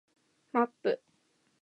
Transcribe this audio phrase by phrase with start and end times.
[0.63, 0.99] マップ